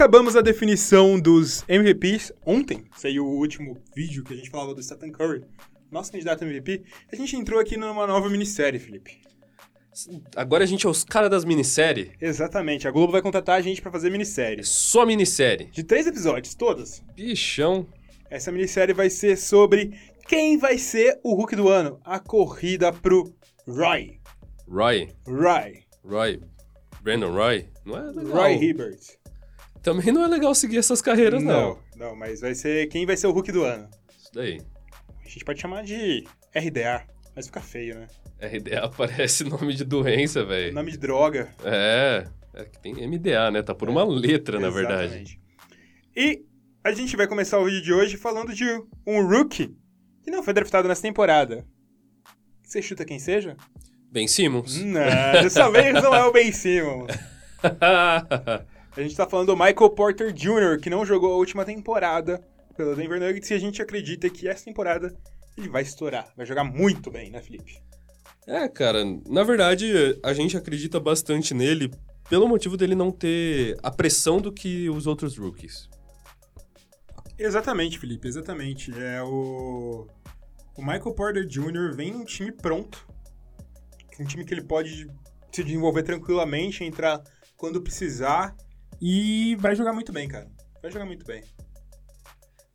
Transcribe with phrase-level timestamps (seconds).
[0.00, 2.84] Acabamos a definição dos MVPs ontem.
[2.96, 5.44] Saiu o último vídeo que a gente falava do Stephen Curry,
[5.92, 6.84] nosso candidato a MVP.
[7.12, 9.20] A gente entrou aqui numa nova minissérie, Felipe.
[10.34, 12.12] Agora a gente é os caras das minisséries.
[12.18, 12.88] Exatamente.
[12.88, 14.64] A Globo vai contratar a gente pra fazer É minissérie.
[14.64, 15.66] só minissérie.
[15.66, 17.02] De três episódios, todas.
[17.14, 17.86] Bichão.
[18.30, 19.92] Essa minissérie vai ser sobre
[20.26, 22.00] quem vai ser o Hulk do ano.
[22.06, 23.34] A corrida pro
[23.68, 24.18] Roy.
[24.66, 25.10] Roy.
[25.26, 25.82] Roy.
[26.02, 26.40] Roy.
[27.02, 27.66] Brandon Roy.
[27.84, 28.32] Não é legal.
[28.32, 29.19] Roy Hibbert.
[29.82, 31.78] Também não é legal seguir essas carreiras, não.
[31.96, 33.88] não, não, mas vai ser quem vai ser o Hulk do ano.
[34.18, 34.60] Isso daí.
[35.24, 38.06] A gente pode chamar de RDA, mas fica feio, né?
[38.40, 40.74] RDA parece nome de doença, velho.
[40.74, 41.54] Nome de droga.
[41.64, 42.26] É.
[42.52, 43.62] É que tem MDA, né?
[43.62, 45.04] Tá por uma letra, na verdade.
[45.04, 45.40] Exatamente.
[46.16, 46.44] E
[46.82, 48.64] a gente vai começar o vídeo de hoje falando de
[49.06, 49.76] um rookie
[50.22, 51.64] que não foi draftado nessa temporada.
[52.62, 53.56] Você chuta quem seja?
[54.10, 54.82] Ben Simmons.
[54.82, 57.12] Não, dessa vez não é o Ben Simmons.
[59.00, 62.38] A gente tá falando do Michael Porter Jr., que não jogou a última temporada
[62.76, 65.16] pelo Denver Nuggets e a gente acredita que essa temporada
[65.56, 66.30] ele vai estourar.
[66.36, 67.82] Vai jogar muito bem, né, Felipe?
[68.46, 71.90] é, cara, na verdade, a gente acredita bastante nele
[72.28, 75.88] pelo motivo dele não ter a pressão do que os outros rookies.
[77.38, 78.92] Exatamente, Felipe, exatamente.
[79.00, 80.06] É o.
[80.76, 81.96] O Michael Porter Jr.
[81.96, 83.08] vem num time pronto.
[84.20, 85.10] Um time que ele pode
[85.50, 87.22] se desenvolver tranquilamente, entrar
[87.56, 88.54] quando precisar.
[89.00, 90.48] E vai jogar muito bem, cara.
[90.82, 91.42] Vai jogar muito bem.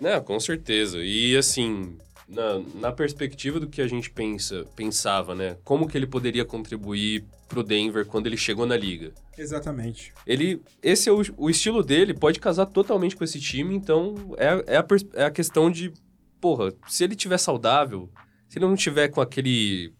[0.00, 0.98] Né, com certeza.
[1.02, 1.96] E assim,
[2.28, 5.56] na, na perspectiva do que a gente pensa, pensava, né?
[5.64, 9.12] Como que ele poderia contribuir pro Denver quando ele chegou na liga?
[9.36, 10.12] Exatamente.
[10.26, 14.74] Ele, esse é o, o estilo dele, pode casar totalmente com esse time, então é,
[14.74, 15.92] é, a, é a questão de,
[16.40, 18.10] porra, se ele tiver saudável,
[18.48, 19.92] se ele não tiver com aquele,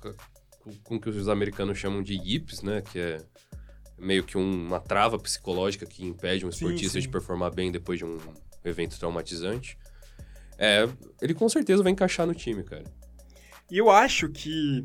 [0.00, 3.18] com, com o que os americanos chamam de yips, né, que é
[4.00, 7.00] meio que um- uma trava psicológica que impede um Sim, esportista sim.
[7.00, 8.18] de performar bem depois de um
[8.64, 9.76] evento traumatizante,
[10.58, 10.88] é,
[11.22, 12.84] ele com certeza vai encaixar no time, cara.
[13.70, 14.82] E eu acho que,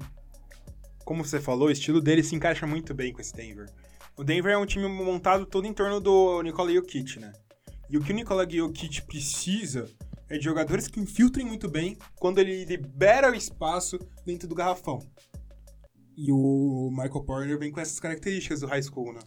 [1.03, 3.67] como você falou, o estilo dele se encaixa muito bem com esse Denver.
[4.17, 7.33] O Denver é um time montado todo em torno do Nikola Jokic, né?
[7.89, 9.89] E o que o Nikola Jokic precisa
[10.29, 15.05] é de jogadores que infiltrem muito bem quando ele libera o espaço dentro do garrafão.
[16.17, 19.19] E o Michael Porter vem com essas características do high school, né?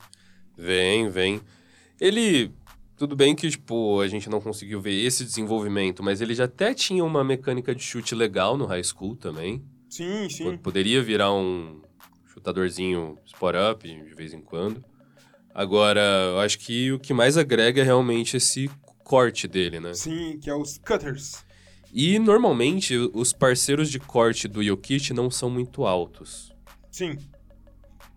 [0.57, 1.41] Vem, vem.
[2.01, 2.51] Ele.
[2.97, 6.75] Tudo bem que, tipo, a gente não conseguiu ver esse desenvolvimento, mas ele já até
[6.75, 9.63] tinha uma mecânica de chute legal no high school também.
[9.89, 10.57] Sim, sim.
[10.57, 11.81] Poderia virar um
[12.27, 14.85] chutadorzinho spot-up de vez em quando.
[15.55, 16.01] Agora,
[16.33, 18.69] eu acho que o que mais agrega é realmente esse
[19.05, 19.95] corte dele, né?
[19.95, 21.45] Sim, que é os cutters.
[21.93, 26.53] E, normalmente, os parceiros de corte do Jokic não são muito altos.
[26.91, 27.17] Sim.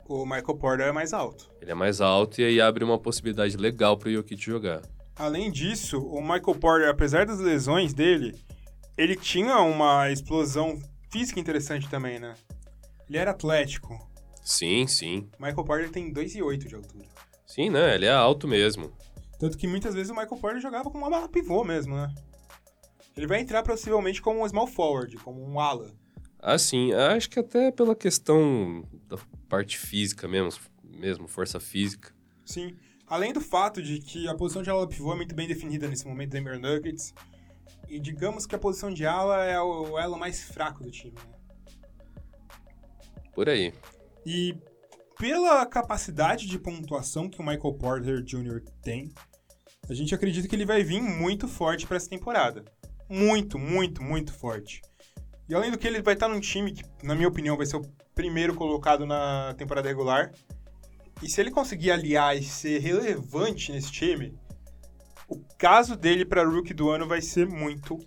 [0.07, 1.49] O Michael Porter é mais alto.
[1.61, 4.81] Ele é mais alto e aí abre uma possibilidade legal pro Jokic jogar.
[5.15, 8.35] Além disso, o Michael Porter, apesar das lesões dele,
[8.97, 10.79] ele tinha uma explosão
[11.11, 12.33] física interessante também, né?
[13.07, 13.97] Ele era atlético.
[14.43, 15.29] Sim, sim.
[15.37, 17.05] O Michael Porter tem 2,8 de altura.
[17.45, 17.95] Sim, né?
[17.95, 18.91] Ele é alto mesmo.
[19.37, 22.13] Tanto que muitas vezes o Michael Porter jogava com uma bala pivô mesmo, né?
[23.15, 25.91] Ele vai entrar possivelmente como um small forward, como um ala.
[26.41, 32.13] Assim, acho que até pela questão da parte física mesmo, mesmo força física.
[32.43, 32.75] Sim.
[33.05, 36.07] Além do fato de que a posição de ala pivô é muito bem definida nesse
[36.07, 37.13] momento do Denver Nuggets.
[37.87, 41.33] E digamos que a posição de ala é o elo mais fraco do time, né?
[43.33, 43.73] Por aí.
[44.25, 44.55] E
[45.19, 48.61] pela capacidade de pontuação que o Michael Porter Jr.
[48.81, 49.11] tem,
[49.89, 52.63] a gente acredita que ele vai vir muito forte para essa temporada.
[53.09, 54.81] Muito, muito, muito forte.
[55.51, 57.75] E além do que, ele vai estar num time que, na minha opinião, vai ser
[57.75, 57.81] o
[58.15, 60.31] primeiro colocado na temporada regular.
[61.21, 64.33] E se ele conseguir aliar e ser relevante nesse time,
[65.27, 67.99] o caso dele para rookie do ano vai ser muito,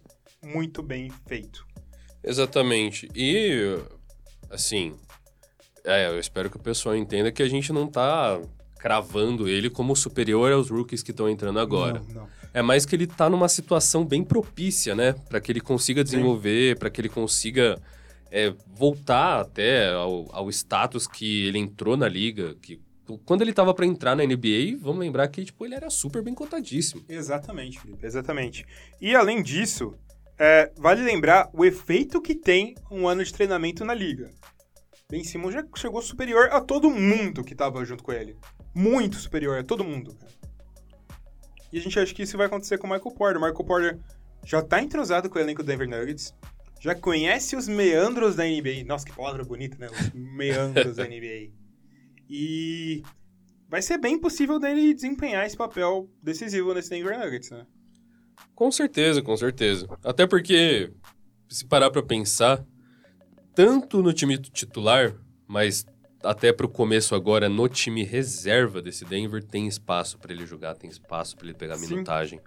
[0.43, 1.67] muito bem feito.
[2.23, 3.11] Exatamente.
[3.15, 3.79] E,
[4.49, 4.97] assim,
[5.85, 8.41] é, eu espero que o pessoal entenda que a gente não tá
[8.79, 12.03] cravando ele como superior aos rookies que estão entrando agora.
[12.09, 12.29] Não, não.
[12.55, 15.13] É mais que ele tá numa situação bem propícia, né?
[15.29, 17.83] Pra que ele consiga desenvolver, pra que ele consiga
[18.31, 22.55] é, voltar até ao, ao status que ele entrou na liga.
[22.63, 22.81] Que,
[23.27, 26.33] quando ele tava pra entrar na NBA, vamos lembrar que tipo, ele era super bem
[26.33, 27.05] cotadíssimo.
[27.09, 28.65] Exatamente, Felipe, exatamente.
[29.01, 29.93] E além disso,
[30.39, 34.31] é, vale lembrar o efeito que tem um ano de treinamento na liga.
[35.11, 38.37] Ben Simmons já chegou superior a todo mundo que tava junto com ele.
[38.73, 40.15] Muito superior a todo mundo.
[40.15, 40.44] cara.
[41.75, 43.37] E a gente acha que isso vai acontecer com o Michael Porter.
[43.37, 43.99] O Michael Porter
[44.45, 46.33] já tá entrosado com o elenco do Denver Nuggets,
[46.81, 48.85] já conhece os meandros da NBA.
[48.87, 49.89] Nossa, que palavra bonita, né?
[49.91, 51.51] Os meandros da NBA.
[52.31, 53.03] E
[53.69, 57.67] vai ser bem possível dele desempenhar esse papel decisivo nesse Denver Nuggets, né?
[58.55, 59.89] Com certeza, com certeza.
[60.05, 60.93] Até porque,
[61.49, 62.65] se parar pra pensar,
[63.53, 65.13] tanto no time titular,
[65.49, 65.85] mas
[66.25, 70.91] até pro começo agora, no time reserva desse Denver, tem espaço para ele jogar, tem
[70.91, 71.95] espaço para ele pegar Sim.
[71.95, 72.41] minutagem.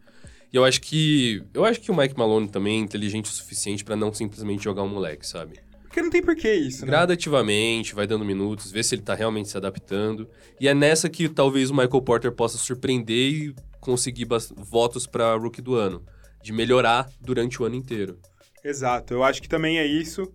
[0.51, 1.44] E eu acho que.
[1.53, 4.83] Eu acho que o Mike Malone também é inteligente o suficiente para não simplesmente jogar
[4.83, 5.59] um moleque, sabe?
[5.83, 6.91] Porque não tem porquê isso, né?
[6.91, 10.30] Gradativamente, vai dando minutos, vê se ele tá realmente se adaptando.
[10.59, 14.27] E é nessa que talvez o Michael Porter possa surpreender e conseguir
[14.57, 16.06] votos pra rookie do ano.
[16.41, 18.19] De melhorar durante o ano inteiro.
[18.63, 20.31] Exato, eu acho que também é isso.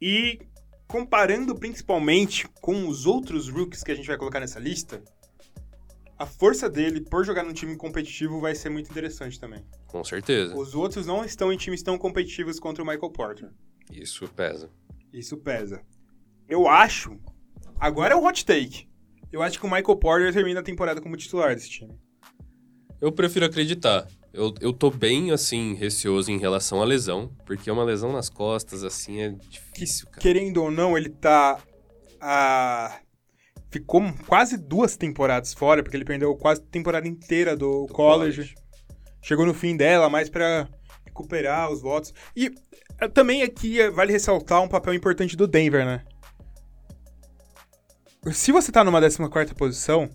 [0.00, 0.38] E
[0.86, 5.02] comparando principalmente com os outros rookies que a gente vai colocar nessa lista,
[6.18, 9.64] a força dele por jogar num time competitivo vai ser muito interessante também.
[9.86, 10.56] Com certeza.
[10.56, 13.50] Os outros não estão em times tão competitivos contra o Michael Porter.
[13.92, 14.70] Isso pesa.
[15.12, 15.82] Isso pesa.
[16.48, 17.18] Eu acho.
[17.78, 18.88] Agora é um hot take.
[19.30, 21.94] Eu acho que o Michael Porter termina a temporada como titular desse time.
[23.00, 24.06] Eu prefiro acreditar.
[24.36, 28.84] Eu, eu tô bem, assim, receoso em relação à lesão, porque uma lesão nas costas,
[28.84, 30.20] assim, é difícil, cara.
[30.20, 31.58] Querendo ou não, ele tá.
[33.70, 38.54] ficou quase duas temporadas fora, porque ele perdeu quase a temporada inteira do, Do college.
[39.22, 40.68] Chegou no fim dela, mais pra
[41.06, 42.12] recuperar os votos.
[42.36, 42.54] E
[43.00, 46.04] eh, também aqui eh, vale ressaltar um papel importante do Denver, né?
[48.32, 50.10] Se você tá numa 14 posição,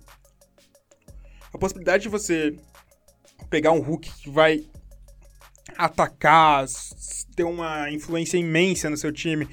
[1.51, 2.55] a possibilidade de você
[3.51, 4.65] pegar um Hulk que vai
[5.77, 6.65] atacar,
[7.35, 9.47] ter uma influência imensa no seu time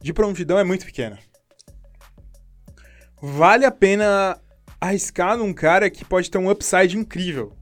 [0.00, 1.18] de prontidão é muito pequena.
[3.22, 4.40] Vale a pena
[4.80, 7.56] arriscar num cara que pode ter um upside incrível.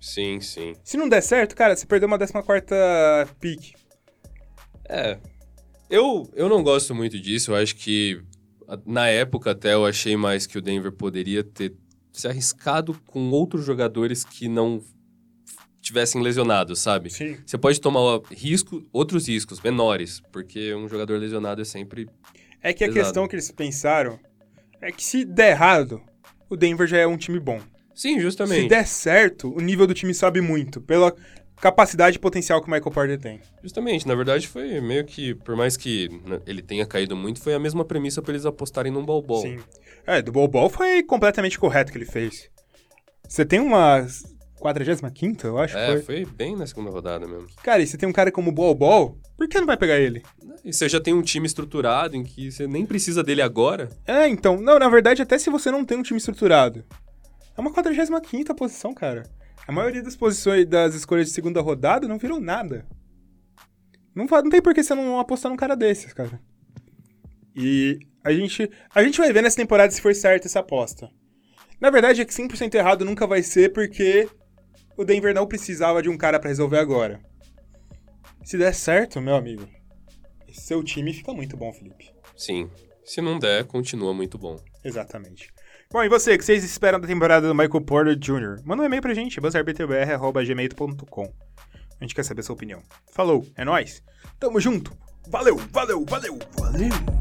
[0.00, 0.74] Sim, sim.
[0.84, 3.74] Se não der certo, cara, você perdeu uma 14 pick.
[4.88, 5.18] É.
[5.90, 7.52] Eu, eu não gosto muito disso.
[7.52, 8.22] Eu acho que
[8.86, 11.74] na época até eu achei mais que o Denver poderia ter
[12.12, 14.82] se arriscado com outros jogadores que não
[15.84, 17.10] tivessem lesionados, sabe?
[17.10, 17.36] Sim.
[17.46, 22.08] Você pode tomar risco, outros riscos menores, porque um jogador lesionado é sempre.
[22.62, 23.04] É que a Pesado.
[23.04, 24.18] questão que eles pensaram
[24.80, 26.00] é que se der errado,
[26.48, 27.60] o Denver já é um time bom.
[27.94, 28.68] Sim, Se justamente.
[28.68, 31.14] der certo, o nível do time sobe muito, pela
[31.60, 33.40] capacidade e potencial que o Michael Porter tem.
[33.62, 37.54] Justamente, na verdade foi meio que, por mais que né, ele tenha caído muito, foi
[37.54, 39.42] a mesma premissa pra eles apostarem num ball ball.
[39.42, 39.58] Sim.
[40.06, 42.50] É, do Ball Ball foi completamente correto que ele fez.
[43.28, 44.06] Você tem uma
[44.64, 46.02] 45 eu acho que É, foi.
[46.02, 47.46] foi bem na segunda rodada mesmo.
[47.62, 49.98] Cara, e você tem um cara como o Ball Ball, por que não vai pegar
[49.98, 50.22] ele?
[50.64, 53.90] E você já tem um time estruturado em que você nem precisa dele agora.
[54.06, 56.82] É, então, não, na verdade, até se você não tem um time estruturado.
[57.56, 59.24] É uma 45 posição, cara.
[59.68, 62.86] A maioria das posições das escolhas de segunda rodada não viram nada.
[64.14, 66.40] Não, não tem por que você não apostar num cara desses, cara.
[67.54, 71.10] E a gente, a gente vai ver nessa temporada se foi certa essa aposta.
[71.78, 74.26] Na verdade, é que 100% errado nunca vai ser porque
[74.96, 77.20] o Denver não precisava de um cara pra resolver agora.
[78.44, 79.66] Se der certo, meu amigo,
[80.52, 82.12] seu time fica muito bom, Felipe.
[82.36, 82.70] Sim.
[83.04, 84.58] Se não der, continua muito bom.
[84.82, 85.52] Exatamente.
[85.90, 88.62] Bom, e você, o que vocês esperam da temporada do Michael Porter Jr.?
[88.64, 91.22] Manda um e-mail pra gente, buzzrbtbr.gmail.com.
[91.22, 92.82] A gente quer saber a sua opinião.
[93.12, 94.02] Falou, é nóis.
[94.40, 94.96] Tamo junto.
[95.28, 97.13] Valeu, valeu, valeu, valeu.